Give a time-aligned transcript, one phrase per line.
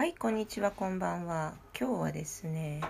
[0.00, 1.52] はい、こんにちは、こんばんは。
[1.78, 2.80] 今日はですね、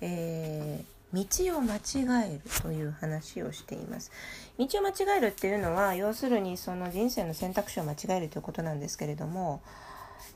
[0.00, 4.12] えー道を間違えるという話をしています。
[4.56, 9.60] 道を間違えるっていうのは、要するにその人生の選択肢を間違えるということなんですけれども、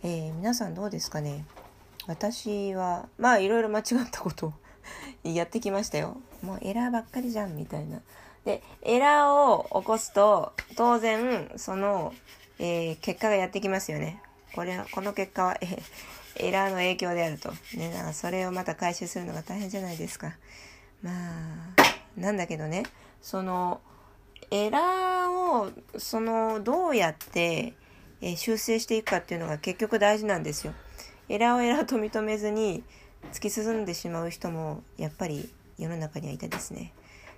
[0.02, 1.44] えー皆さんどうですかね
[2.08, 4.52] 私は、まあいろいろ間違ったことを
[5.22, 6.16] やってきましたよ。
[6.42, 8.00] もうエラーばっかりじゃん、みたいな。
[8.44, 12.12] で、エラーを起こすと、当然、その、
[12.58, 14.20] えー結果がやってきますよね。
[14.54, 15.78] これ、この結果は、え
[16.36, 17.52] エラーの影響であると。
[17.74, 20.36] ね、だかそれをまた回収するのが大変じゃないですか。
[21.02, 21.14] まあ、
[22.16, 22.84] なんだけどね、
[23.20, 23.80] その、
[24.50, 27.74] エラーを、その、どうやって、
[28.22, 30.74] え修正していくかっていうのが結局大事なんですよ。
[31.28, 32.84] エラーをエラーと認めずに
[33.32, 35.48] 突き進んでしまう人もやっぱり
[35.78, 36.92] 世の中にはいてですね。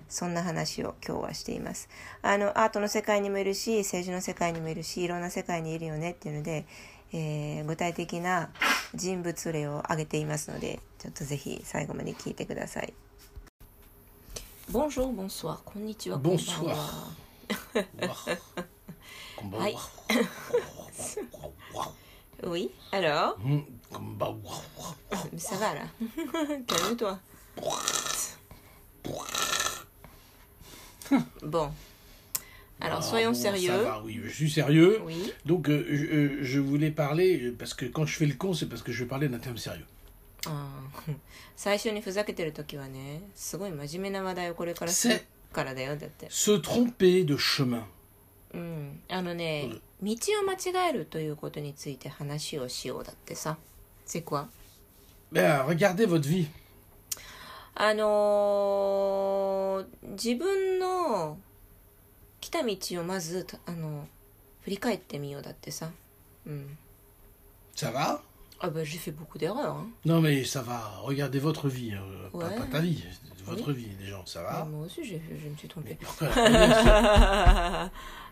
[0.09, 1.89] そんな話を今日はしています。
[2.21, 6.65] あの、アートの世界にもいるし、政治の世界にもいるし、いろんな世界にいるよねっていうので、
[7.13, 8.49] えー具体的な
[8.93, 12.93] 人物例を挙げていますので、ちょっとぜひ最後まで聞いてください。
[14.71, 16.75] Bonjour, bonsoir, こんにちは、こんばん Bonsoir は。
[19.37, 19.63] こんばんは。
[19.65, 19.77] はい
[22.43, 23.35] Oui, alors?
[23.35, 24.61] うんこんばんは。
[25.37, 25.87] Ça va là
[26.67, 27.17] Calme-toi.
[31.43, 31.71] Bon.
[32.82, 33.70] Alors, soyons Ah, bon, sérieux.
[33.72, 35.00] Ça va, oui, je suis sérieux.
[35.04, 35.32] Oui.
[35.44, 38.54] Donc, euh, je, euh, je voulais parler, euh, parce que quand je fais le con,
[38.54, 39.84] c'est parce que je vais parler d'un thème sérieux.
[40.46, 40.50] あ
[41.08, 41.14] ー
[41.56, 47.82] 最初にふざけてる時はねすごい真面目な話題をこれからするせからだよだって Se tromper de chemin.
[48.54, 49.68] うんあのね
[50.00, 53.58] 道を間違えるということについて話をしようだってさ
[54.06, 54.46] C'est quoi?
[55.32, 56.46] Ben, regardez votre vie.
[57.74, 61.36] あのー自分の
[62.43, 64.05] 来た道をまずあの
[64.63, 65.89] 振り返ってみようだってさ
[66.45, 66.77] うん
[67.73, 68.19] Ça va
[68.59, 69.87] Ah bah j'ai fait beaucoup d'erreurs hein.
[70.05, 70.99] Non, mais ça va.
[71.03, 71.91] Regardez votre vie.
[71.93, 72.57] euh, pas, Ouais.
[72.57, 73.03] pas ta vie.
[73.45, 74.25] Votre vie, les gens.
[74.25, 75.97] Ça Mais va moi aussi j'ai je me suis trompée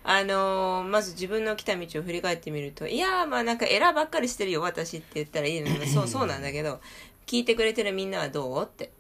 [0.03, 6.79] あのーまず自分の来た道を振り返ってみると、いやー、まあなんかエラーばっかりしてるよ、私って言ったらいいのに、そう、そうなんだけど、
[7.27, 8.91] 聞いてくれてるみんなはどうって。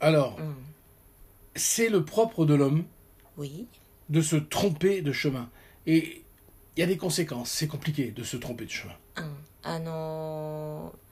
[0.00, 0.56] Alors, うん。
[1.56, 2.84] c'est le propre de l'homme
[3.38, 3.66] Oui?
[4.08, 5.48] De se tromper de chemin.
[5.86, 6.22] Et
[6.76, 7.50] il y a des conséquences.
[7.50, 8.94] C'est compliqué de se tromper de chemin.
[9.62, 11.04] あのー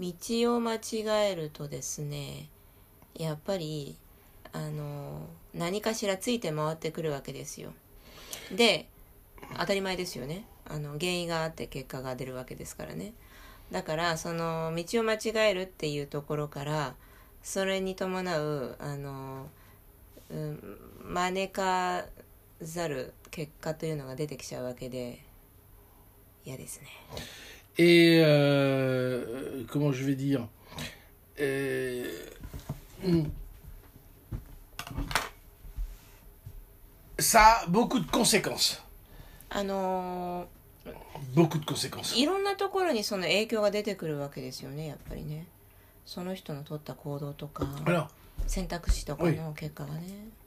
[0.00, 2.48] 道を間違えるとですね、
[3.14, 3.96] やっぱり、
[4.52, 7.72] あのー何かしらついて回ってくるわけですよ。
[8.50, 8.88] で、
[9.58, 10.46] 当たり前ですよね。
[10.64, 13.12] あの、原因があって結果が出るわけですからね。
[13.70, 16.94] だから、その、道を間違えるっていうところから、
[17.42, 19.48] それに伴う、あの、
[20.30, 22.06] うん、招か
[22.62, 25.20] ざる結果というのが出てきちゃうわけで
[26.44, 26.88] 嫌ですね。
[27.78, 28.22] え、
[29.68, 30.46] comment je vais dire?
[37.18, 38.80] さあ、beaucoup de conséquences。
[39.48, 40.62] あのー。
[42.16, 45.46] いろんなところにその影響が出てくるわけですよね、やっぱりね。
[46.04, 47.64] その人の取った行動とか、
[48.48, 50.00] 選択肢とかの結果がね。
[50.02, 50.41] Oui.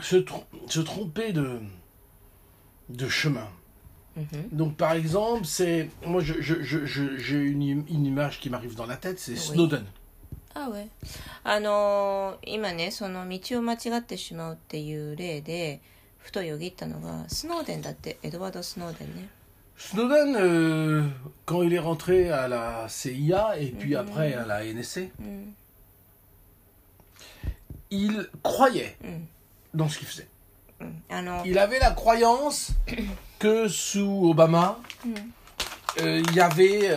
[0.00, 1.60] se, trom- se tromper de,
[2.90, 3.48] de chemin.
[4.16, 5.88] うんふん Donc, par exemple, c'est.
[6.06, 9.18] Moi, je- je- je- je- j'ai une, im- une image qui m'arrive dans la tête,
[9.18, 9.38] c'est Oui.
[9.38, 9.84] Snowden.
[10.56, 10.88] あうえ
[11.42, 15.80] あのー今ねその道を間違ってしまうっていう例で
[16.18, 19.28] ふとよぎったのがスノーデンだってエドワード・スノーデンね
[19.76, 21.10] Snowden, euh,
[21.44, 25.56] quand il est rentré à la CIA et puis après à la NSC, うん
[27.90, 29.28] il croyait うん
[29.72, 30.28] dans ce qu'il faisait.
[30.80, 32.72] うんあの Il avait la croyance
[33.38, 34.78] que sous Obama,
[36.00, 36.96] euh, il y avait euh,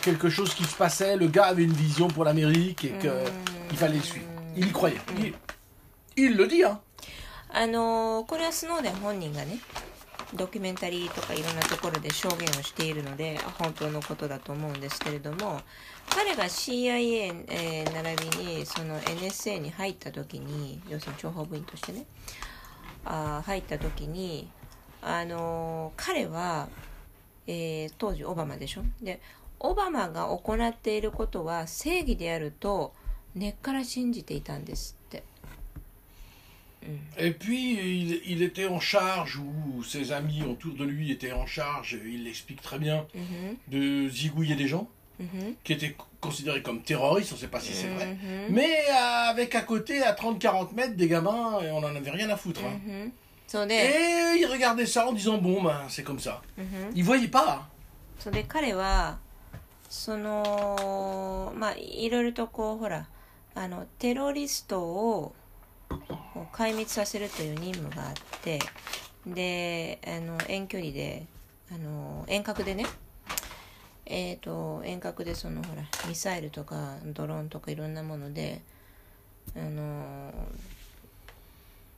[0.00, 3.96] quelque chose qui se passait, le gars avait une vision pour l'Amérique et qu'il fallait
[3.96, 4.26] le suivre.
[4.56, 5.00] Il y croyait.
[5.18, 5.34] Il,
[6.16, 6.80] il le dit, hein.
[7.52, 9.58] あのーこれはスノーデン本人がね
[10.35, 15.61] ドキュメンタリーとかいろんなところで証言をしているので本当のことだと思うんですけれども
[16.09, 18.15] 彼が CIA、えー並
[18.45, 22.05] びにその NSA に入った時に要するに諜報部員としてね
[23.05, 24.49] あ入った時に
[25.01, 26.67] あのー彼は、
[27.47, 28.83] えー当時オバマでしょ？
[29.01, 29.21] で
[29.59, 32.93] オバマが行っていることは正義であると
[33.35, 34.97] 根っから信じていたんです。
[37.18, 41.98] Et puis, il, il était en charge, ou ses amis autour de lui étaient en charge,
[42.06, 44.86] il l'explique très bien, うんふん de zigouiller des gens
[45.20, 48.06] うんふん qui étaient considérés comme terroristes, on ne sait pas si c'est vrai.
[48.06, 48.46] Mhm.
[48.54, 52.30] Mais euh, avec à côté, à 30-40 mètres, des gamins, et on n'en avait rien
[52.30, 52.62] à foutre.
[52.64, 52.80] hein.
[52.86, 53.12] うん
[53.46, 56.40] そうで、 Et il regardait ça en disant, bon, ben, c'est comme ça.
[56.56, 57.56] うんふん Il voyait pas.
[57.56, 57.68] hein.
[58.20, 59.18] それで彼は
[59.90, 63.06] そのまあいろいろとこうほら
[63.54, 65.34] あのテロリストを
[66.53, 68.59] 壊滅させるという任務があって
[69.25, 71.25] であの遠距離で
[71.73, 72.85] あの遠隔でね
[74.07, 78.61] えーと、遠隔でそのほらミサイルとかドローンとかいろんなもので
[79.55, 80.31] あの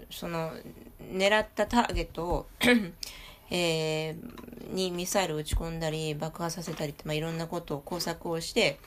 [0.10, 0.51] その
[1.12, 2.48] 狙ったターゲットを
[3.50, 8.78] えー、にミサイルを撃ち込んだり爆破させたりって、まあ、いろんなことを工作をして、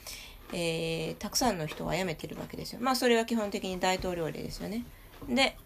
[0.52, 2.80] えー、たくさんの人を殺めてるわけですよ。
[2.82, 4.84] まあそれは基本的に大統領令ですよね。
[5.28, 5.56] で、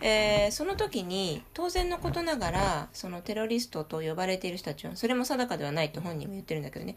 [0.00, 6.96] えー、その時に当然のことながらそのテロリストと呼ばれている人たちはそれも定かではないと本人も言ってるんだけどね。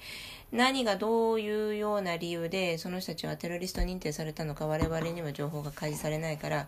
[0.51, 6.67] 何がどういうような理由でその人たちはテロリスト認定されたのか我々には情報が開示されないから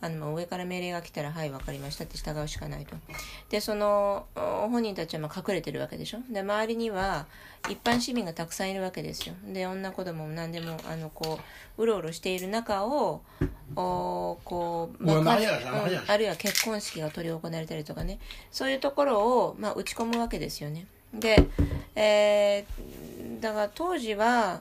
[0.00, 2.94] あの上から命令が来たらはい分かりましたって従うしかないと。
[3.50, 6.18] でその本人たちはま隠れてるわけでしょ。
[6.30, 7.26] で周りには
[7.68, 9.34] 一般市民がたくさんいるわけですよ。
[9.44, 11.40] で女子供も何でもあのこ
[11.76, 13.22] ううろうろしている中を
[13.74, 15.38] おこう、まあ、
[16.06, 18.18] あるいは結婚式が執り行われたりとかね。
[18.52, 20.86] そういうところを、まあ、打ち込むわけですよね。
[21.12, 21.48] で、
[21.96, 24.60] えー、だから当時は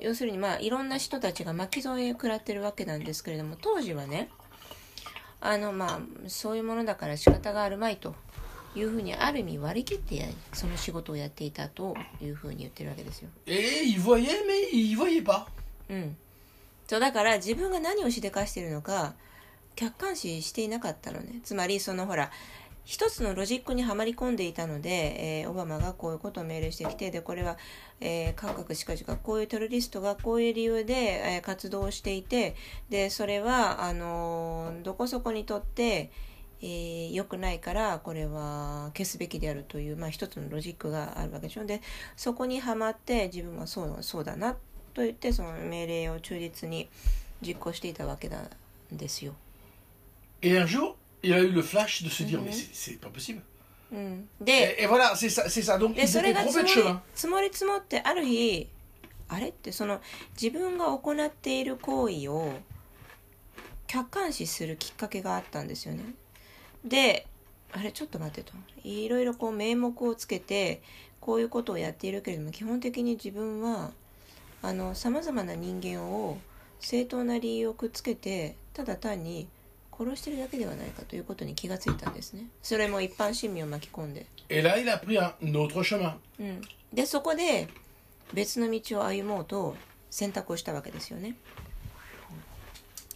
[0.00, 4.28] 要するにまあいろんな人たちが巻き添えを食らってるわけなんですけれども当時はね
[5.44, 8.14] あのまあそういうものだから仕方があるまいと
[8.74, 13.28] いうふうにある意味割り切ってその仕事をやっていたというふうに言ってるわけですよ。
[13.44, 15.44] えー、il voyait mais il voyait pas.
[15.90, 16.16] うん。
[16.88, 19.12] そうだから自分が何をしでかしているのか
[19.76, 21.40] 客観視していなかったのね。
[21.44, 22.30] つまりそのほら
[22.84, 27.56] 一つのロジックにはまり込んでいたので、えー、オバマがこういうことを命令してきてでこれは、
[28.00, 32.56] えー、各国しかしかこういうテロリストがこういう理由で、えー、活動していて
[32.90, 36.10] でそれはあのー、どこそこにとって、
[36.60, 41.80] えー、良くないからこれは消すべきであるという、まあ、一つのロジックがあるわけでしょうで
[42.16, 44.56] そこにはまって自分はそうそうだな
[44.92, 46.88] と言ってその命令を忠実に
[47.40, 49.34] 実行していたわけなんですよ。
[50.40, 50.94] Et un jour,
[51.24, 53.42] il a eu le flash de se dire, mais c'est pas possible.
[54.46, 55.78] Et, et voilà, c'est ça, c'est ça.
[55.78, 57.00] Donc, trompés de chemin.
[57.14, 58.68] 積もり積もってある日
[59.28, 60.00] あれってその
[60.40, 62.52] 自分が行っている行為を
[63.86, 66.02] 客観視するきっかけがあったんですよね。
[66.84, 67.26] で
[67.72, 70.82] あれちょっと待ってといろいろこう名目をつけて
[71.20, 73.92] こういうことをやっているけれども基本的に自分は
[74.94, 76.38] さまざまな人間を
[76.80, 79.48] 正当な理由をくっつけてただ単に
[79.96, 82.46] 殺してるだけではないかということに気がついたんですね。
[82.62, 84.26] それも一般市民を巻き込んで.
[86.38, 86.60] うん、
[86.92, 87.68] でそこで
[88.32, 89.76] 別の道を歩もうと
[90.10, 91.36] 選択をしたわけですよね。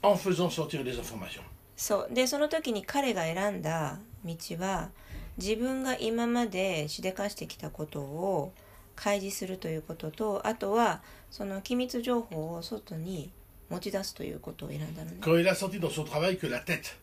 [0.03, 1.43] En faisant sortir des informations.
[1.77, 2.15] そう。
[2.15, 4.91] でその時に彼が選んだ道は
[5.37, 8.53] 自分が今までしでかしてきたことを
[8.97, 13.31] 開示するということとあとはその機密情報を外に
[13.70, 15.18] 持ち出すということを選んだのね。
[15.22, 16.98] Quand il a senti dans son travail que la tête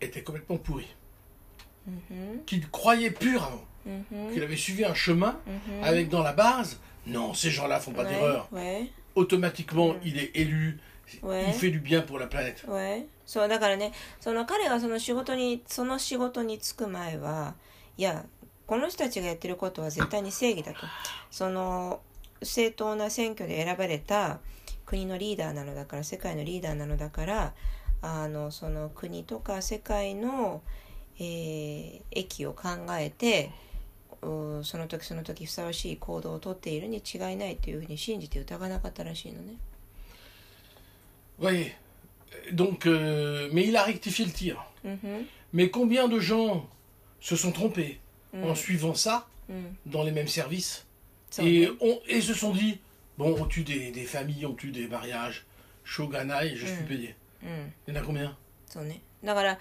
[0.00, 0.88] était complètement pourrie,
[2.46, 3.64] qu'il croyait pur avant,
[4.32, 5.38] qu'il avait suivi un chemin
[5.82, 8.48] avec dans la base, non, ces gens-là font pas d'erreur.
[9.14, 10.78] Automatiquement, il est élu,
[11.22, 12.64] il fait du bien pour la planète.
[13.26, 17.54] そうだからね、その彼がその仕事にその仕事に就く前は、
[17.96, 18.24] いや
[18.66, 20.78] この人たちがやってることは絶対に正義だと。
[21.30, 22.00] その
[22.42, 24.40] 正当な選挙で選ばれた
[24.85, 27.53] 国のリーダーなのだから世界のリーダーなのだから
[28.01, 30.61] あのその国とか世界の、
[31.19, 33.51] えー、益を考えて
[34.21, 39.55] その時その時ふさわしい行動をとっているに違いないというふうに信じて疑わなかったらしいのね。
[41.39, 41.71] Oui,
[42.53, 44.55] donc, euh, mais il a rectifié le tir.
[44.83, 45.25] Mm -hmm.
[45.53, 46.65] Mais combien de gens
[47.19, 47.99] se sont trompés
[48.33, 48.43] mm.
[48.43, 49.53] en suivant ça mm.
[49.85, 50.85] dans les mêmes services
[51.39, 52.79] et, on, et se sont dit
[53.17, 55.45] Bon, on tue des, des familles, on tue des mariages.
[55.83, 57.15] Shogunai, je suis payé.
[57.87, 58.35] Il y en a combien?
[58.67, 59.01] そうね。
[59.23, 59.59] だから、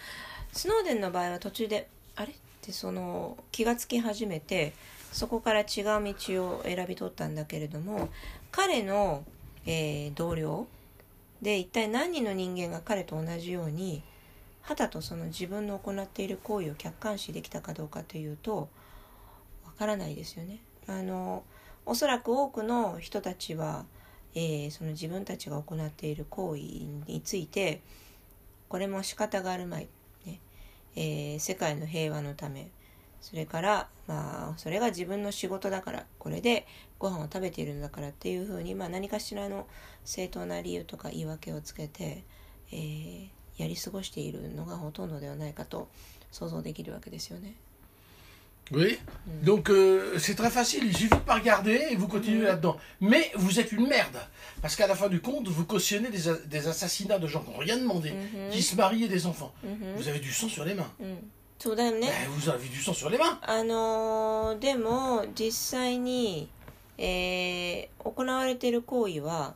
[0.53, 2.33] スノーデンの場合は途中で、あれ？
[2.33, 4.73] ってその気がつき始めて、
[5.13, 8.09] そこから違う道を選び取ったんだけれども、
[8.51, 9.23] 彼の、
[9.67, 10.67] えー、同僚
[11.43, 14.03] で一体何人の人間が彼と同じように、
[14.63, 18.69] 肌とその自分の行っている行為を客観視できたかどうかというと、
[19.67, 20.59] わからないですよね。
[20.87, 21.45] あの、
[21.87, 23.85] おそらく多くの人たちは、
[24.35, 26.61] えー、その自分たちが行っている行為
[27.11, 27.83] について
[28.69, 29.89] これも仕方があるまい、
[30.27, 30.41] ね。
[30.97, 32.69] えー、世界の平和のため。
[33.21, 36.67] それからまあそれが自分の仕事だからこれで
[36.99, 39.67] ご飯を食べているんだからっていうふうに、まあ、何かしらの
[40.05, 42.23] 正当な理由とか言い訳をつけて、
[42.71, 45.89] えー、やり過ごしているのがほとんどではないかと
[46.33, 47.55] 想像できるわけですよね。
[48.72, 49.00] Oui.
[49.44, 52.78] Donc euh, c'est très facile, il suffit de pas regarder et vous continuez là-dedans.
[53.02, 54.16] Mais vous êtes une merde.
[54.62, 57.50] Parce qu'à la fin du compte, vous cautionnez des, a- des assassinats de gens qui
[57.52, 58.14] n'ont rien demandé,
[58.52, 59.52] qui se marient et des enfants.
[59.96, 60.92] Vous avez du sang sur les mains.
[61.00, 63.40] うん、そうだよね、 Ben, vous avez du sang sur les mains.
[63.42, 66.48] あのーでも実際に、
[66.98, 69.56] えー行われている行為は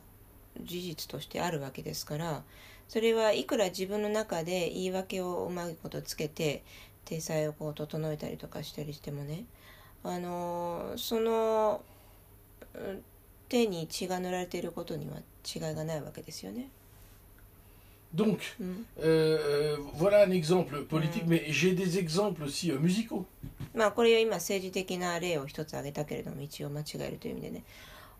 [0.60, 2.42] 事実としてあるわけですから
[2.88, 6.62] それはいくら自分の中で言い訳をうまいことつけて
[7.09, 9.45] 体裁をこう整えたりとかしたりしてもね
[10.03, 11.81] あのーその
[12.73, 13.03] うん
[13.49, 16.67] 手に血が塗られていることには違いがないわけですよね。
[18.15, 18.85] Donc, Mm.
[18.99, 23.25] euh, euh, voilà un exemple politique, mais j'ai des exemples aussi euh, musicaux.
[23.73, 27.63] まあこれは今政治的な例を一つ挙げたけれども道を間違えるという意味でね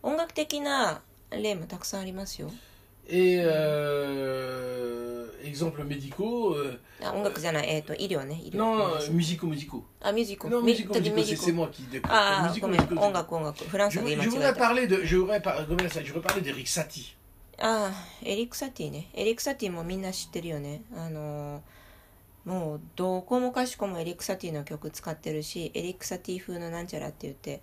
[0.02, 2.50] 音楽的な例もたくさんありますよ
[3.10, 6.54] Et euh, exemples médicaux.
[6.54, 9.82] euh, あ音楽じゃない、えっ、と医療ね医療 non, euh, musicaux, musicaux.
[10.00, 12.10] あミュージック Non, ミ musicaux, musicaux, c'est moi qui déconne.
[12.10, 12.94] ああ Musicaux, musicaux,
[13.90, 17.16] Je, で je voudrais た parler de, je voudrais, je voudrais parler d'Eric Satie.
[17.58, 21.60] ああエリック・サティねエリック・サティもみんな知ってるよねあのー
[22.46, 27.60] もうどこもかしこもエリック・サティの曲使ってるしエリック・サティ風のなんちゃらって言って、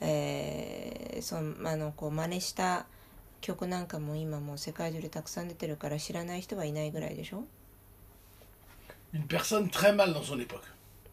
[0.00, 2.86] えー、そのあのこう真似した
[3.40, 7.44] 曲なんかも今もう世界中でたくさん出てるから知らない人はいないぐらいでしょ
[9.12, 10.60] ？Une personne très mal dans son époque.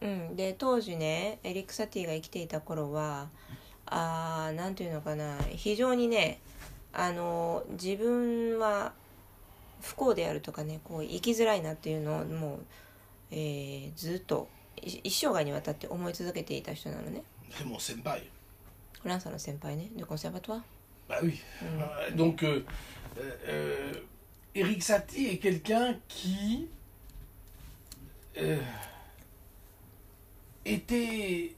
[0.01, 3.29] うん、で当時ねエリック・サティが生きていた頃は
[3.85, 6.39] あーなんていうのかな非常にね
[6.91, 8.93] あの自分は
[9.81, 12.59] 不幸であるとかねこう生きづらいなっていうのをもう、
[13.31, 14.47] えーずっと
[14.81, 17.23] い一生涯にわたって思い続けていた人なのね。
[17.51, 18.23] C'est mon senpai.
[19.01, 19.89] フランスの先輩ね。
[19.95, 20.63] でコンセバトワ
[21.09, 21.41] Bah oui.
[21.63, 22.63] Euh, donc, euh,
[23.47, 23.93] euh,
[24.55, 26.67] Eric Satie est quelqu'un qui
[30.65, 31.55] était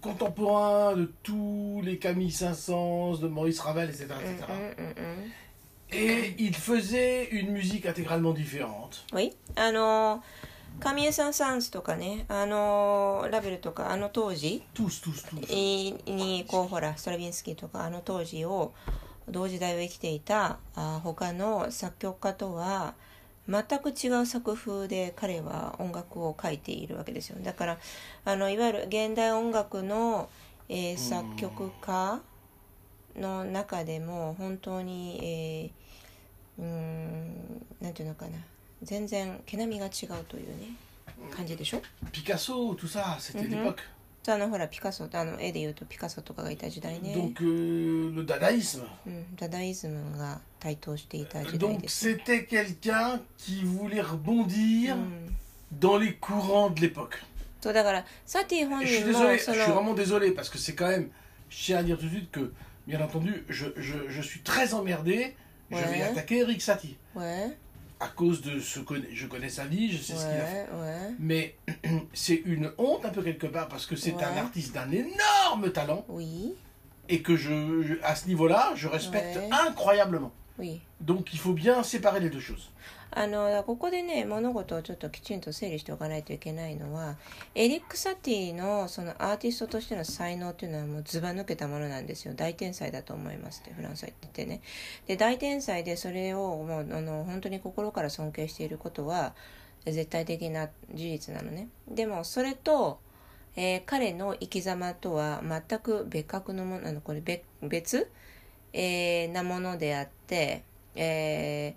[0.00, 4.06] contemporain de tous les Camille Saint-Saëns, de Maurice Ravel, etc.
[4.20, 4.44] etc.
[4.48, 5.30] Mm, mm, mm,
[5.92, 9.06] et il faisait une musique intégralement différente.
[9.12, 9.32] Oui.
[9.56, 10.20] Ah Alors,
[10.80, 14.62] カミエ・サン・サンスとかねあのラベルとかあの当時.
[16.06, 18.72] にこうほらストラビンスキーとかあの当時を
[19.28, 22.94] 同時代を生きていたあ他の作曲家とは
[23.48, 27.78] 全く違う作風で彼は音楽を書いているわけですよだから
[28.24, 30.28] あのいわゆる現代音楽の、
[30.68, 32.20] えー作曲家
[33.16, 38.38] の中でも本当に、えーうーんなんていうのかな
[38.83, 40.69] 全然毛並みが違うというね
[41.35, 43.63] 感じでしょ Picasso, tout ça, c'était Mhm.
[43.63, 43.79] l'époque.
[44.27, 48.85] あのほらピカソあの絵で言うとピカソとかがいた時代ね、 Donc, euh, le dadaïsme.
[49.07, 55.35] うん、ダダイズムが台頭していた時代 Donc, です、 c'était quelqu'un qui voulait rebondir うん、
[55.79, 57.17] dans les courants de l'époque.
[57.61, 60.75] そうだからサティ本 Et je suis 人も désolé, そ je suis の vraiment désolé parce que c'est
[60.75, 61.09] quand même.
[61.49, 62.53] Je tiens à dire tout de suite que,
[62.85, 65.35] bien entendu, je, je, je suis très emmerdé.
[65.71, 66.01] Je vais Ouais.
[66.03, 66.97] attaquer Eric Satie.
[67.15, 67.57] ouais
[68.00, 70.66] À cause de ce que je connais sa vie, je sais ce qu'il a fait.
[70.74, 71.56] ouais Mais
[72.12, 74.24] c'est une honte un peu quelque part parce que c'est Ouais.
[74.24, 76.54] un artiste d'un énorme talent oui
[77.08, 80.32] et que je, je- à ce niveau-là, je respecte incroyablement.
[80.58, 80.80] Oui.
[81.00, 82.70] Donc il faut bien séparer les deux choses.
[83.16, 87.16] あのここでね物事をちょっときちんと整理しておかないといけないのは
[87.54, 92.34] エリック・サティのそのアーティストとしての才能っていうのはもうずば抜けたものなんですよ。
[92.34, 94.62] 大天才だと思いますってフランスは言っててね。
[95.06, 99.34] で大天才でそれをもうあの本当に心から尊敬していることは
[99.84, 101.68] 絶対的な事実なのね。
[101.86, 102.98] でもそれと、
[103.54, 108.10] えー彼の生き様とは全く別格のものあのこれ別別、
[108.74, 110.64] えーなものであって、
[110.96, 111.74] えー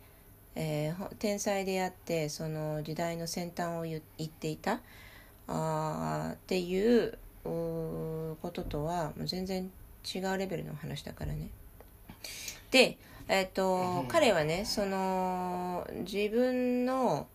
[0.56, 4.82] えー天才であってその時代の先端を言っていた
[5.48, 9.72] あーっていうこととは全然
[10.04, 11.50] 違うレベルの話だからね。
[12.72, 17.28] で、えっと彼はねその自分の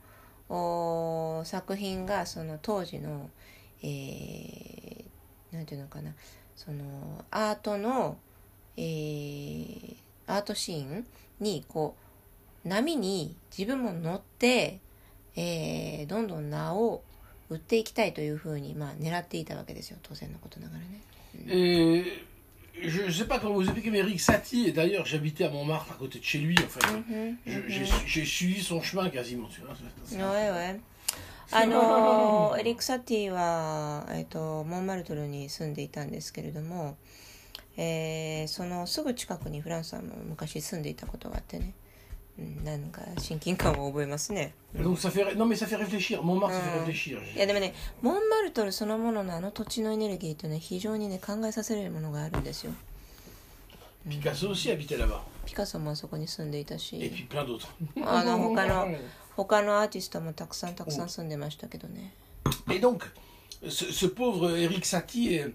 [0.48, 3.30] お作品がその当時の、
[3.82, 6.12] えーていうのかな
[6.56, 8.16] そのアートの、
[8.76, 11.06] えーアートシーン
[11.40, 11.96] にこ
[12.64, 14.80] う波に自分も乗って、
[15.36, 17.02] えーどんどん名を
[17.50, 21.02] 売っていきたいというふうに、まあ、狙っていたわけですよ当然のことながらね。
[21.48, 22.04] Et
[22.80, 25.92] je ne sais pas comment vous expliquer, mais Eric Satie, et d'ailleurs j'habitais à Montmartre
[25.92, 26.80] à côté de chez lui en fait.
[28.06, 29.48] J'ai suivi son chemin quasiment.
[29.48, 30.80] Tu vois, おい
[31.54, 36.96] あのエリック・サティは、えっとモンマルトルに住んでいたんですけれども、
[37.76, 41.72] えーそのすぐ近くにフランスはも昔住んでいたことがあってね
[42.38, 44.54] うんなんか親近感を覚えますね。
[44.74, 45.22] Donc ça fait...
[45.36, 46.22] Non mais ça fait réfléchir.
[46.22, 46.84] Montmartre, ça fait Ah.
[46.86, 47.36] réfléchir.
[47.36, 52.72] いやでもねモンマルトルそのもののあの土地のエネルギーってね非常にね考えさせられるものがあるんですよ
[54.08, 55.20] aussi habitait là-bas.
[55.46, 57.66] ピカソもあそこに住んでいた Et し puis plein d'autres.
[58.04, 58.88] あの他の
[59.36, 62.12] 他のアーティストもたくさんたくさん住んでましたけどね
[62.68, 63.00] Et donc,
[63.64, 65.52] ce, ce pauvre Eric Satie euh,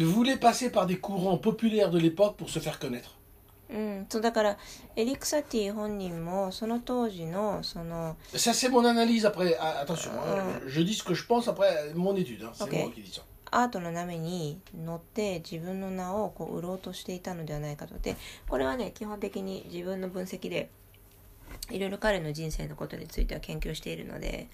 [0.00, 3.16] voulait passer par des courants populaires de l'époque pour se faire connaître.
[3.70, 4.58] うんそうだから
[4.96, 9.56] エリック・サティ本人もその当時のその Ça, c'est mon analyse après.
[9.58, 10.60] ah, attention, Ah.
[10.66, 12.46] je, dis ce que je pense après mon étude.
[12.52, 13.22] c'est moi qui dis ça.
[13.50, 18.16] アートの波に乗って自分の名をこう売ろうとしていたのではないかとで
[18.48, 20.70] これはね基本的に自分の分析で
[21.70, 24.48] いろいろ彼の人生のことについては研究しているので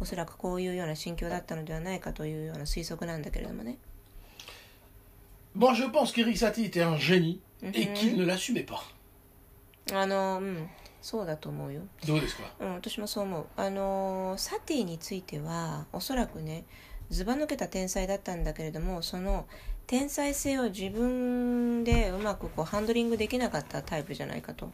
[0.00, 3.78] おそらくこういうような心境だったのではないかというような推測なんだけれどもね
[5.54, 7.94] Moi, je pense qu'Eric Satie était un génie et Mhm.
[7.94, 8.82] qu'il ne l'assumait pas.
[9.92, 10.68] あのうん
[11.02, 12.42] そうだと思うよどうですか？
[12.60, 13.46] うん、私もそう思う。
[13.56, 16.64] あのーサティについてはおそらくね
[17.08, 19.46] ずば抜けた天才だったんだけれどもその
[19.86, 24.70] 天才性を自分でうまくこうハンドリングできなかったタイプじゃないかと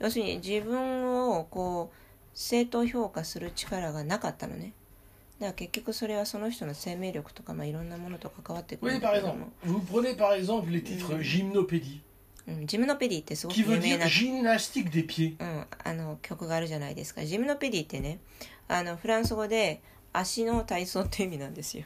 [0.00, 1.96] 要するに自分をこう
[2.34, 4.72] 正当評価する力がなかったのね
[5.38, 9.52] だから結局それはその人の生命力とか、まあ、いろんなものと関わってくるんだけども。
[9.64, 12.00] Vous prenez par exemple les titres gymnopédie.
[12.64, 14.06] ジムノペディってすごく有名な、
[15.40, 17.24] うん、あの曲があるじゃないですか。
[17.24, 18.20] ジムノペディってね、
[18.68, 21.84] あのフランス語で足の体操って意味なんですよ。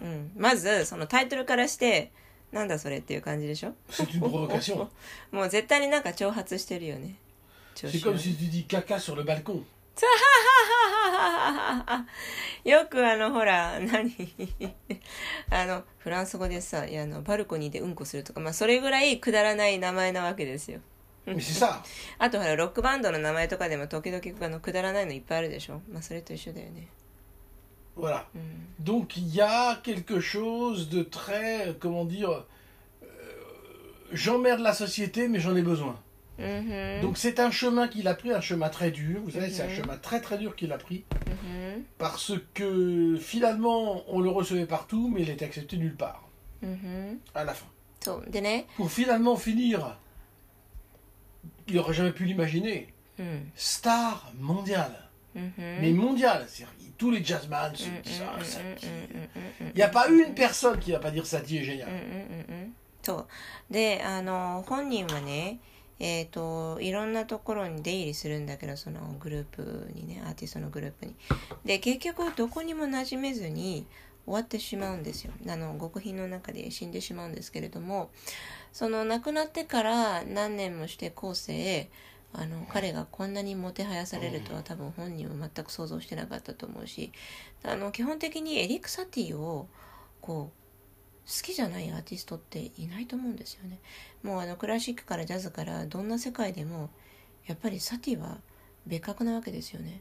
[0.00, 2.12] うん、まず、そのタイトルからして、
[2.52, 3.74] なんだそれっていう感じでしょ？
[5.36, 7.16] もう絶対になんか挑発してるよね。
[12.64, 14.14] よくあのほら何？
[15.50, 20.80] あのフランス語でさいやあのバルコニーでうんこするとかまあそれぐらいくだらない名前なわけですよ.
[22.18, 26.88] あとほらロックバンドの名前とかでも時々あのくだらないのいっぱいあるでしょまあそれと一緒だよね
[27.96, 28.24] Voilà.
[28.34, 32.44] うん Donc il y a quelque chose de très, comment dire,
[33.02, 33.06] euh,
[34.12, 35.96] j'emmerde la société mais j'en ai besoin.
[36.39, 39.19] うんふん Donc c'est un chemin qu'il a pris, un chemin très dur.
[39.23, 39.75] Vous savez, c'est un Mhm.
[39.75, 45.09] chemin très très dur qu'il a pris うん parce que finalement on le recevait partout
[45.13, 46.23] mais il était accepté nulle part
[46.61, 47.65] ふんうんふん à la fin.
[48.01, 49.95] そうでね Pour finalement finir,
[51.67, 52.87] il n'aurait jamais pu l'imaginer,
[53.19, 54.91] うん star mondial.
[55.35, 58.87] うんふん Mais mondial, c'est-à-dire tous les jazzman se Mm, disent ah, Satie.
[58.87, 61.87] うん Il n'y a pas une personne qui va pas dire Satie est génial.
[61.87, 63.27] うんうんうんそ
[63.69, 65.59] うであの本人はね
[65.98, 71.14] えっ、といろんなところに出入りするんだけどそのグループにねアーティストのグループに。
[71.64, 73.86] で結局どこにも馴染めずに
[74.26, 75.32] 終わってしまうんですよ。
[75.48, 78.10] あの極貧の中で死んでしまうんですけれども
[78.72, 81.88] その亡くなってから何年もして後世
[82.32, 87.12] あの彼がこんなにもてはやされるとは多分本人は全く想像してなかったと思うし
[87.64, 89.68] あの基本的にエリック・サティを
[90.20, 90.65] こう好
[91.42, 93.80] きじゃないアーティストっていないと思うんですよね。
[94.22, 96.90] もうあのクラシックからジャズからどんな世界でも
[97.46, 98.38] やっぱりサティは
[98.86, 100.00] 別格なわけですよね。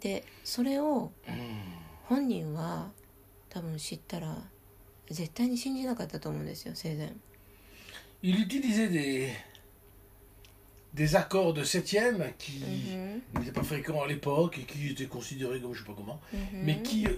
[0.00, 1.12] でそれを
[2.04, 2.90] 本人は
[3.48, 4.36] 多分知ったら
[5.10, 7.14] 絶対に信じなかったと思うんですよ生前。
[10.93, 13.21] des, des accords de septième qui Mhm.
[13.39, 16.63] n'étaient pas fréquents à l'époque et qui étaient considérés comme je sais pas comment, うん
[16.65, 17.11] mais qui euh,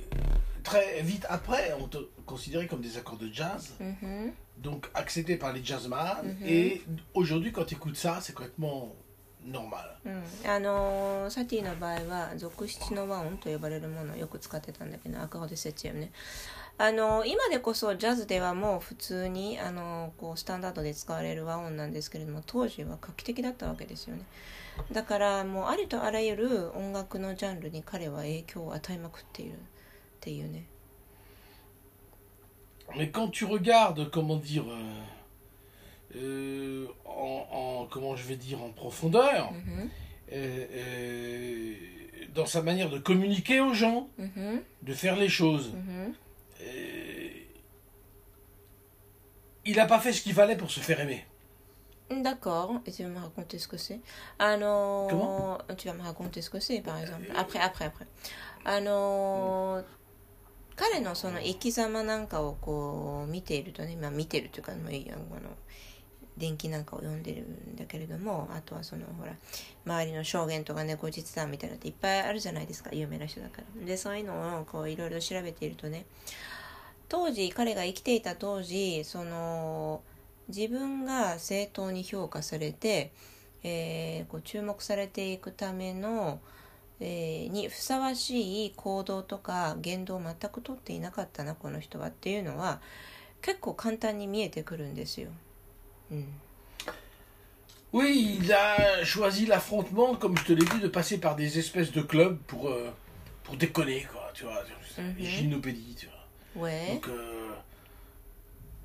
[0.63, 5.53] très vite après ont été considérés comme des accords de jazz, うんふん donc acceptés par
[5.53, 6.25] les jazzman.
[6.25, 6.47] Mhm.
[6.47, 6.81] Et
[7.13, 8.95] aujourd'hui, quand tu écoutes ça, c'est complètement
[9.45, 9.85] normal.
[10.05, 16.11] うん、あのーサティの場合は属七の和音と呼ばれるものをよく使ってたんだけどアクホデセチアムね
[16.78, 24.22] あのー今でこそジャズではもう普通に、あのーこうスタンダードで使われる和音なんですけれども当時は画期的だったわけですよね
[24.90, 29.56] だからもうありとあらゆる音楽のジャンルに彼は影響を与えまくっているっ
[30.20, 30.64] ていうね
[32.94, 35.00] Mais quand tu regardes, comment dire, euh,
[36.16, 37.46] euh, en,
[37.84, 39.90] en- comment je vais dire, en profondeur, うんふん
[40.30, 41.76] euh, euh,
[42.34, 46.14] dans sa manière de communiquer aux gens, うんふん de faire les choses, うんふん euh,
[49.65, 51.25] il n'a pas fait ce qu'il fallait pour se faire aimer.
[52.09, 53.99] D'accord, et tu vas me raconter ce que c'est.
[54.39, 57.29] Ah non, Comment tu vas me raconter ce que c'est, par exemple.
[57.35, 58.07] Après, après, après.
[58.63, 59.81] あの
[60.75, 65.21] 彼のその生き様なんかをこう見ているとね、まあ見てるというか、まあ、いいあの
[66.36, 69.34] 電気なんかを読んでるんだけれども、あとはそのほら、
[69.84, 73.86] 周りの証言とかね、後日談みたいなのっていっぱいあるじゃないですか、有名な人だから。
[73.86, 76.06] で、そういうのをこういろいろ調べているとね、
[77.08, 80.02] 当時、彼が生きていた当時、その、
[80.48, 83.12] 自分が正当に評価されて、
[83.62, 86.40] えーこう注目されていくための、
[87.00, 92.80] えーにふさわしい行動とか言動を全くとっていなかったなこの人はっていうのは
[93.40, 95.30] 結構簡単に見えてくるんですよ。
[96.11, 96.25] うん、
[97.93, 101.91] Oui, il a choisi l'affrontement, comme je te l'ai dit, de passer par des espèces
[101.91, 102.91] de clubs pour, euh,
[103.43, 104.63] pour déconner, quoi, tu vois.
[104.97, 105.15] Mhm.
[105.17, 106.63] Les gymnopédies, tu vois.
[106.67, 106.93] Ouais.
[106.93, 107.49] Donc, euh,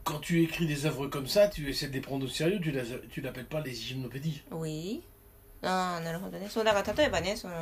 [0.05, 2.70] quand tu écris des œuvres comme ça, tu essaies de les prendre au sérieux, tu
[2.70, 4.42] les- tu l'appelles pas les gymnopédies.
[4.50, 5.02] Oui.
[5.64, 7.55] ああなるほどねそうだから例えばねその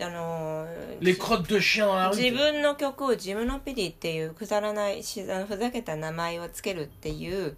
[0.00, 0.66] あの
[1.00, 2.32] Les crottes de chien dans la 自 rue.
[2.36, 7.54] 分の曲をジムノペディっていうくだらないしあのふざけた名前をつけるっていううー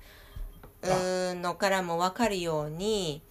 [1.41, 3.21] のからも分かるように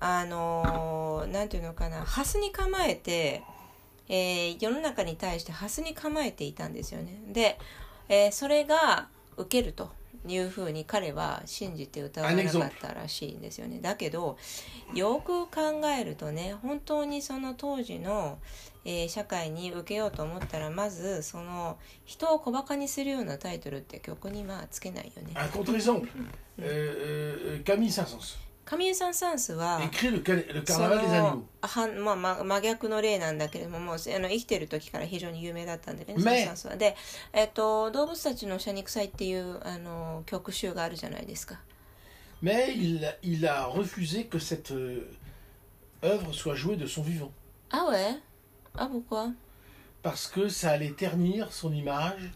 [0.00, 3.42] あのなんて言うのかなハスに構えて、
[4.08, 7.20] えー世の中に対してハスに構えていたんですよね。
[7.28, 7.58] で、
[8.08, 9.90] えーそれが受けると。
[10.26, 13.80] いうふうに彼は信じて歌わなかったらしいんですよね。
[13.80, 14.36] だけど
[14.94, 18.38] よく考えるとね本当にその当時の、
[18.84, 25.32] えー社会に受けようと思ったらまずその人を小バカにするようなタイトルって曲にまあつけないよね
[28.70, 29.80] Euh, euh, Camille Saint-Saëns 神井さんサンスは
[30.64, 30.80] そ
[31.88, 36.96] のまあま真逆の例なんだけれどももうあの生きてる時から非常に有名だったんだけどねねサンスはで、
[37.32, 41.60] えっと動物たちの謝肉祭っていうあの曲集があるじゃないですか
[42.42, 45.10] Mais il, il a refusé que cette euh,
[46.02, 47.30] œuvre soit jouée de son vivant.
[47.70, 48.18] あ ouais
[48.74, 49.32] あ僕は
[50.02, 52.30] Parce que ça allait ternir son image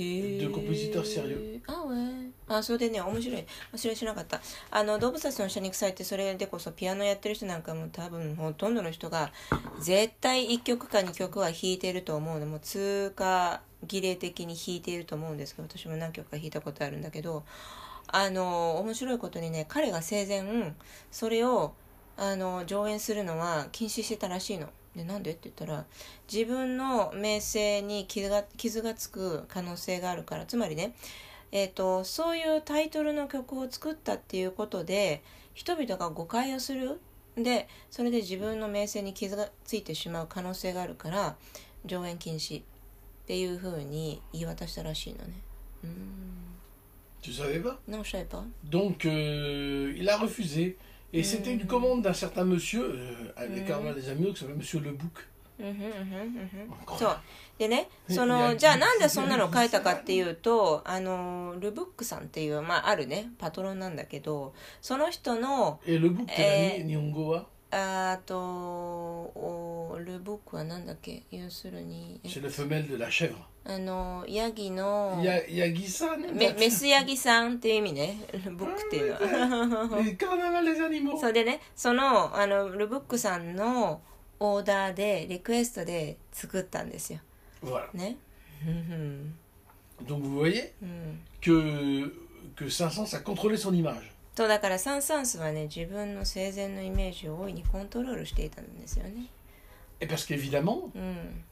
[0.00, 1.60] de compositeur sérieux.
[1.66, 3.46] あ ouais あそれでね面白い。
[3.72, 4.40] 忘れしなかった。
[4.70, 9.32] あの動物たちの謝肉祭ってそれでこそピアノやってる人なんかも多分ほとんどの人が
[9.80, 12.46] 絶対1曲か2曲は弾いてると思うの。
[12.46, 17.44] もう通過儀礼的に弾いていると思うんですけど私も何曲か弾いたことあるんだけど
[18.08, 20.74] あの面白いことにね彼が生前
[21.10, 21.72] それを
[22.16, 24.68] あの上演するのは禁止してたらしいの。
[24.96, 25.84] でなんでって言ったら
[26.30, 30.46] 自分の名声に傷が傷がつく可能性があるから。
[30.46, 30.94] つまりね、
[31.52, 35.22] えー、とそういうタイトルの曲を作ったっていうことで
[35.54, 37.00] 人々が誤解をする。
[37.36, 41.36] でそれで自分の名声に傷がついてしまう可能性があるから
[41.84, 42.62] 上演禁止。
[43.30, 45.34] っていうふうに言い渡したらしいのね。
[45.84, 46.40] うーん。
[47.22, 50.74] Tu savais pas なんしゃいば Donc, euh, il a refusé.
[51.12, 54.80] Et c'était une commande d'un certain monsieur, euh, les Carnaval des animaux, qui s'appelle Monsieur
[54.80, 55.26] Le Bouc.
[56.98, 57.18] そう
[57.58, 71.22] でねえそのじゃあなんでそんなの書いたかっていうとあのルブックさんっていう、まあ、あるねパトロンなんだけどその人の Et Le Bouc, Euh, t'es ni Nihongo wa あとおルボックは何だっけ？
[71.30, 72.20] 要するに
[73.62, 75.22] あのヤギの,
[75.88, 78.24] さんメ,スヤギさんっていう意味ね。
[78.44, 79.16] ルボックっていう
[81.20, 84.00] それでねその,あのルボックさんの
[84.40, 87.20] オーダーでリクエストで作ったんですよ、
[87.92, 88.16] ね
[90.06, 90.42] ？Donc vous
[94.36, 99.26] そうだからサン・サンスはね自分の生前のイメージを大いにコントロールしていたんですよね。
[100.00, 101.44] Et parce qu'évidemment, うん。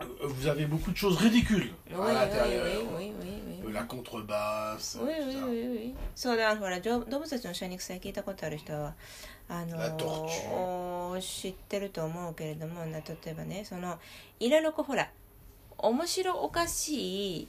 [0.00, 0.14] euh,
[4.98, 8.94] Euh, そうだほら動動物たちの謝肉祭聞いたことある人は
[9.48, 13.98] あの知ってると思うけれどもな例えばねその
[14.40, 15.10] いろいろこうほら
[15.78, 17.48] 面白おかしい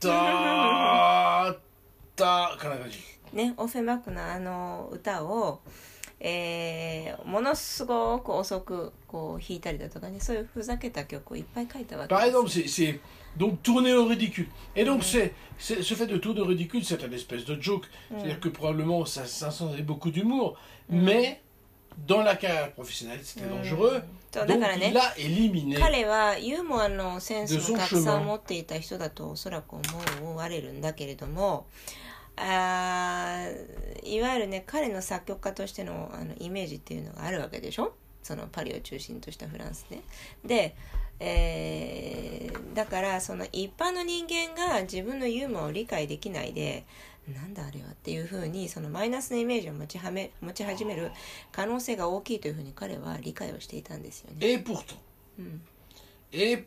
[0.00, 1.54] ta,
[2.16, 2.56] ta.
[2.60, 2.98] こんな感じ。
[3.32, 5.60] ね、オフェンバックのあの歌を、
[6.20, 13.00] えーものすごく遅くこう弾いたりだとかねそういうふざけた曲をいっぱい書いたわけ Par です exemple, c'est- c'est
[13.36, 14.46] donc tourner au ridicule.
[14.76, 17.84] Et donc, c'est, c'est- ce fait de tourner au ridicule, c'est une espèce de joke.
[18.10, 20.56] C'est-à-dire que probablement, ça, ça avait beaucoup d'humour.
[20.88, 21.40] Mais
[22.06, 24.00] dans la carrière professionnelle, c'était dangereux.
[24.31, 24.93] そうだからね.
[25.79, 31.65] 彼はユーモアのセンス son たくさん持っていた人だとおそらく思われるんだけれども
[32.37, 37.93] あーいわゆるね彼の作曲家としてのあのイメージっていうのがあるわけでしょ？
[38.21, 40.01] そのパリを中心としたフランスね。
[40.45, 40.75] で、
[41.19, 46.85] えーだからその一般の人間が自分のユーモアを理解できないで
[47.33, 51.11] なんだあれはっていうふうにそのマイナスのイメージを持ち,はめ持ち始める
[51.51, 54.37] 可能性が大きいというふうに彼は理解をしていたんですよね。
[54.41, 54.59] え、えっ、
[55.41, 55.61] ん、
[56.31, 56.59] え、ええっ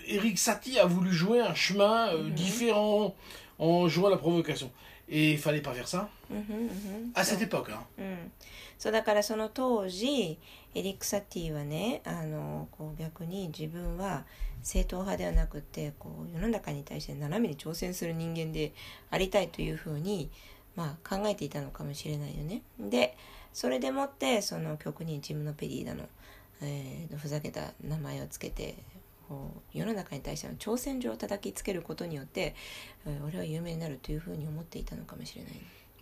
[0.06, 3.16] Eric Satie a voulu jouer un chemin différent
[3.58, 4.70] en jouant la provocation.
[5.08, 6.08] Et il fallait pas faire ça.
[7.14, 7.70] À cette époque.
[7.70, 8.04] Hein.
[8.80, 10.38] そうだからその当時
[10.74, 14.24] エリック・サティはねあのこう逆に自分は
[14.62, 18.72] 正統派ではなくてこう世の中に対して斜めに挑戦する人間で
[19.10, 20.30] ありたいというふうに、
[20.76, 22.62] まあ、考えていたのかもしれないよね。
[22.78, 23.18] で
[23.52, 26.04] それでもってその曲にジムのペリーだの、
[26.62, 28.76] えーふざけた名前をつけて
[29.74, 32.56] 世の中に対しての挑戦状を叩きつけることによって、
[33.28, 35.52] 俺は有名になるというふうに思っていたのかもしれない。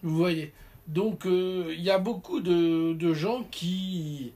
[0.03, 0.53] Vous voyez.
[0.88, 4.34] Donc, euh, il y a beaucoup de, de gens qui.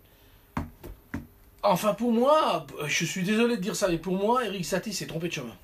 [1.63, 5.07] Enfin, pour moi, je suis désolé de dire ça, mais pour moi, Eric Satie s'est
[5.07, 5.55] trompé de chemin.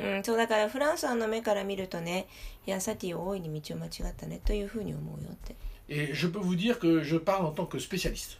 [0.00, 2.28] うん、そうだからフランスさんの目から見るとね
[2.64, 5.56] いやサティ大いに道を間違ったねというふうに思うよって
[5.88, 8.38] Et je peux vous dire que je parle en tant que spécialiste.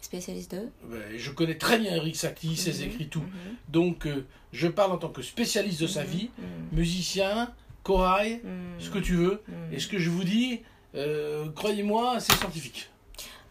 [0.00, 3.20] スペシャリスト Ouais, Je connais très bien Eric Satie, ses Mhm, écrits, tout.
[3.20, 3.28] mhm,
[3.68, 7.52] Donc, euh, je parle en tant que spécialiste de sa vie, うん musicien,
[7.84, 9.42] corail, うん ce que tu veux.
[9.48, 10.62] うん Et ce que je vous dis,
[10.95, 12.89] euh, croyez-moi, c'est scientifique.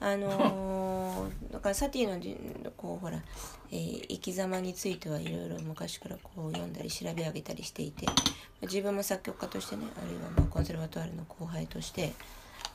[0.00, 2.37] あのー だからサティのじ
[2.76, 3.22] こうほら、
[3.70, 8.07] えー生き様についてはいろいろ昔からこう読んだり調べ上げたりしていて
[8.62, 12.12] 自分も作曲家としてねあるいはまあコンセルバトワールの後輩として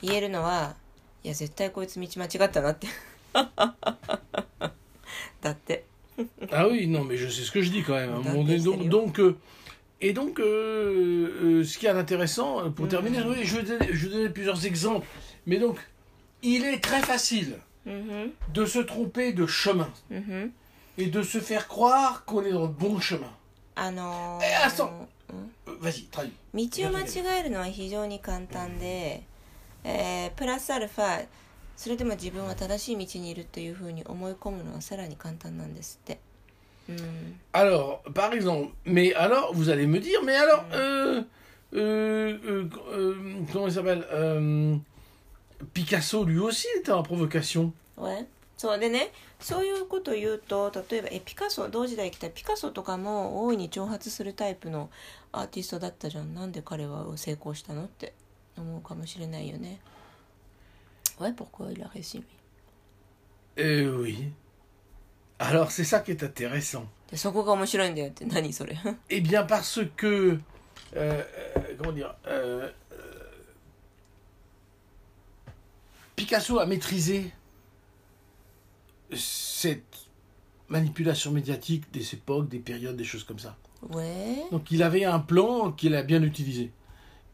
[0.02, 0.76] 言えるのは
[1.24, 2.88] いや絶対こいつ道間違ったなって
[5.42, 5.86] だって
[6.52, 8.12] Ah oui, non, mais je sais ce que je dis quand même.
[8.90, 9.38] donc, euh,
[10.01, 10.45] et donc, euh,
[11.61, 12.91] euh, ce qui est intéressant, euh, pour Mhm.
[12.91, 15.07] terminer, oui, je vais, donner, je vais donner plusieurs exemples.
[15.47, 15.79] Mais donc,
[16.43, 20.53] il est très facile うんふん de se tromper de chemin うんふん
[20.97, 23.31] et de se faire croire qu'on est dans le bon chemin.
[23.77, 24.89] あのーえあそう
[25.31, 26.33] うん、 Euh, Vas-y, traduis.
[26.55, 29.23] 道を間違えるのは非常に簡単で、
[29.85, 31.27] えープラスアルファ
[31.77, 36.21] それでも自分は正しい道にいるというふうに思い込むのはさらに簡単なんですって。
[36.89, 41.23] うん、 Alors, par exemple, mais alors, vous allez me dire, mais alors, euh,
[41.75, 43.15] euh, euh, euh,
[43.53, 44.77] comment il s'appelle Euh,
[45.73, 47.73] Picasso, lui aussi, était en provocation.
[47.97, 54.91] Ouais そうでねそういうことを言うと例えばえピカソ同時代来たピカソとかも大いに挑発するタイプの
[55.33, 58.15] アーティストだったじゃんなんで彼は成功したのって
[58.57, 59.81] 思うかもしれないよね。
[61.19, 62.23] Ouais, pourquoi il a réussi
[63.57, 64.33] Euh, oui.
[65.40, 66.86] Alors c'est ça qui est intéressant.
[69.10, 70.38] Eh bien parce que...
[70.96, 71.24] Euh,
[71.56, 73.00] euh comment dire euh, euh,
[76.16, 77.32] Picasso a maîtrisé
[79.14, 80.10] cette
[80.68, 83.58] manipulation médiatique des époques, des périodes, des choses comme ça.
[83.90, 84.44] Ouais.
[84.52, 86.72] Donc il avait un plan qu'il a bien utilisé.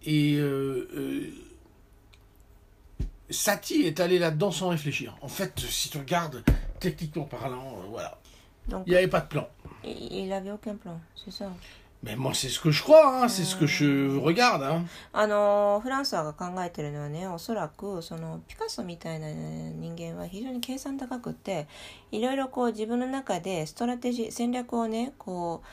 [0.03, 1.33] Et euh, euh
[3.31, 5.17] Satie est allé là-dedans sans réfléchir.
[5.21, 6.43] En fait, si tu regardes
[6.91, 8.17] techniquement parlant, euh, voilà.
[8.67, 9.47] Donc, Il n'y avait pas de plan.
[9.83, 11.45] il avait aucun plan, c'est ça.
[12.03, 14.61] Mais moi, c'est ce que je crois, hein, c'est ce que je regarde.
[14.63, 14.85] Hein.
[15.11, 21.67] あのフランスが考えてるのはねおそらくそのピカソみたいな人間は非常に計算高くって
[22.11, 25.63] いろいろこう自分の中でストラテジー戦略をねこ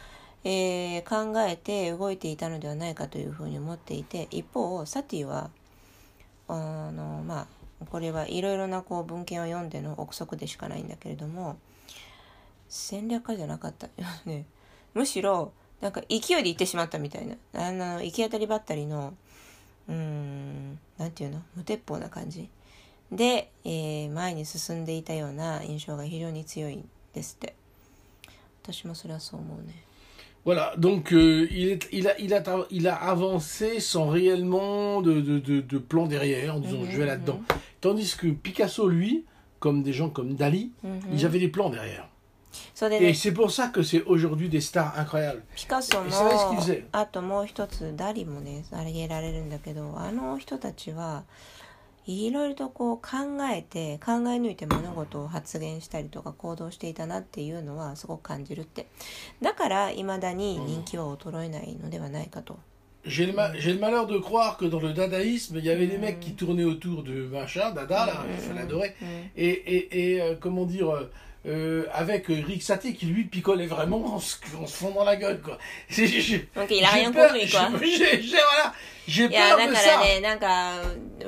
[0.44, 5.50] う、えー考えて動いていたのではないかというふうに思っていて一方サティは
[6.48, 7.46] あのまあ
[7.90, 11.58] これはいろいろなこう文献を読んでの憶測でしかないんだけれども
[12.68, 13.92] 戦略家じゃなかったよ
[14.24, 14.46] ね。
[14.94, 17.36] むしろなんか勢いで行ってしまったみたいな。
[17.54, 19.14] あの行き当たりばったりの
[19.88, 21.42] うーんなんていうの？
[21.54, 22.48] 無鉄砲な感じ。
[23.10, 27.54] で、えー前に進んでいたような印象が非常に強いですって。
[28.62, 29.74] 私もそれはそう思うね。
[30.45, 32.41] Voilà, donc euh, il, est, il, a, il, a,
[32.71, 36.97] il a avancé sans réellement de, de, de, de plan derrière, en disant Mhm, je
[36.97, 37.41] vais là-dedans.
[37.81, 39.25] Tandis que Picasso, lui,
[39.59, 40.99] comme des gens comme Dali, Mhm.
[41.13, 42.07] ils avaient des plans derrière.
[42.73, 45.43] それ Et で、 c'est pour ça que c'est aujourd'hui des stars incroyables.
[45.55, 51.23] ピカソも Et savez ce qu'il faisait あともう一つダリもねあげられるんだけどあの人たちは
[52.06, 53.08] いろいろとこう考
[53.52, 58.86] えて考え抜いて物事を発言したりとか行動していたなっていうのはすごく感じるって
[59.40, 62.58] だからいまだに人気は衰えないのではないかと。
[63.04, 65.98] J'ai le, ma- j'ai le malheur de croire que dans le dadaïsme, il y avait des
[65.98, 68.94] mecs qui tournaient autour de machin, Dada, là, il fallait adorer.
[69.36, 71.10] Et, et, et euh, comment dire, euh,
[71.46, 75.16] euh, avec euh, Rick Satie qui lui picolait vraiment en se, en se fondant la
[75.16, 75.58] gueule, quoi.
[75.88, 77.68] J'ai, j'ai, Donc il a rien compris, quoi.
[77.70, 78.72] voilà,
[79.08, 80.00] j'ai peur だ de から ça.
[80.04, 80.74] ねなんか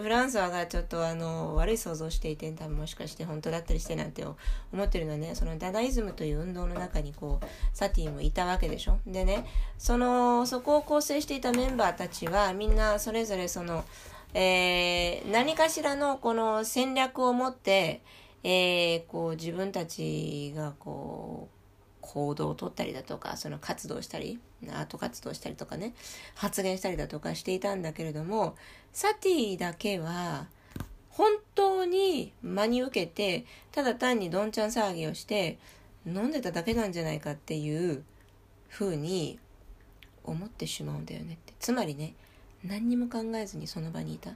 [0.00, 4.37] フランスはがちょっとあの悪い想像をしていて多分もしかして本当だったりしてなんて思
[4.85, 9.44] ってるのはねそのダダイズムという運動の中にこうサティもいたわけでしょでね
[9.79, 13.85] そのそこを構成していたメンバーたちはみんなそれぞれその、
[14.35, 18.03] えー何かしらのこの戦略を持って、
[18.45, 21.55] えーこう自分たちがこう
[22.03, 25.95] 行動を取ったりだとかその活動したりアート活動したりとかね
[26.35, 28.57] 発言したりだとかしていたんだけれども
[28.93, 30.47] サティだけは
[31.09, 35.59] 本当に真に受けてただ単にどんちゃん騒ぎをして
[36.07, 38.05] 飲んでただけなんじゃないかっていう
[38.69, 39.39] ふうに
[40.25, 41.55] 思ってしまうんだよねって。
[41.59, 42.15] つまりね
[42.65, 44.31] 何にも考えずにその場にいた。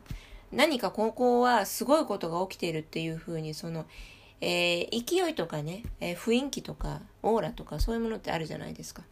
[0.53, 3.87] 何かここはすごいことが起きているっていうふうにその、
[4.41, 9.03] えー勢いとかね、えー雰囲気とかオーラとかそういうものってあるじゃないですか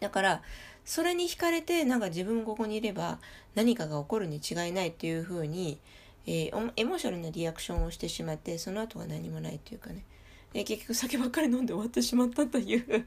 [0.00, 0.42] だから
[0.84, 3.18] それに惹かれてなんか自分ここにいれば
[3.54, 5.80] 何かが起こるに違いないっていうふうに、
[6.26, 10.04] えーエモーショナルなリアクションをしてしまってその後が何もないっていうかね、
[10.52, 13.06] え結局酒ばっかり飲んで終わってしまったという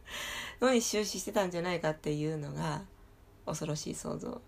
[0.59, 2.81] のに終始してたんじゃないかっていうのが
[3.45, 4.41] 恐ろしい想像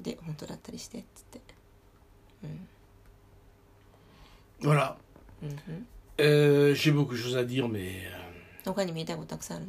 [0.00, 1.49] で本当だったりしてっつって。
[4.61, 4.95] Voilà.
[5.43, 5.85] うんうん
[6.17, 8.07] Euh, j'ai beaucoup de choses à dire, mais...
[8.07, 9.65] euh, 他に見たいことたくさんある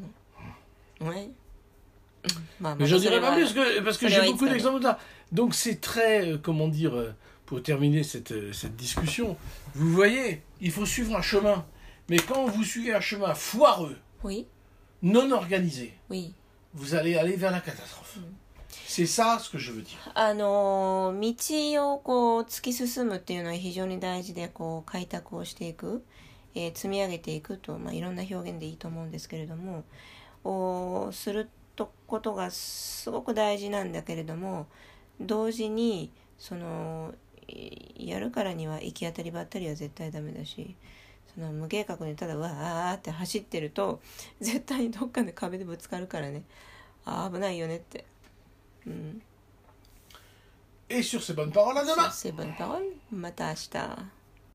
[1.00, 1.28] のはい
[2.60, 4.84] まあ Mais j'en dirai pas plus que, parce que ça j'ai va beaucoup être- d'exemples de
[4.84, 4.98] ça.
[5.32, 7.12] Donc c'est très, euh, comment dire, euh,
[7.46, 9.36] pour terminer cette, euh, cette discussion,
[9.74, 11.66] vous voyez, il faut suivre un chemin.
[12.08, 14.46] Mais quand vous suivez un chemin foireux, Oui,
[15.02, 16.32] non organisé, oui.
[16.74, 18.18] vous allez aller vers la catastrophe.
[18.18, 18.20] C'est
[20.13, 26.03] あの道をこう突き進むっていうのは非常に大事でこう開拓をしていく、
[26.55, 29.83] えー積み上げていくと、まあ、いろんな表現でいいと思うんですけれども
[30.43, 34.67] おするとことがすごく大事なんだけれども
[35.19, 37.13] 同時にその
[37.97, 40.75] やるからには行き当たりばったりは絶対ダメだし
[41.33, 44.01] その無計画にただわーって走ってると
[44.39, 46.43] 絶対にどっかで壁でぶつかるからね
[47.05, 48.10] あ危ないよねって。
[48.87, 49.21] うん、
[50.89, 54.20] Et sur ces bonnes paroles, à demain セブンタオルまた明日。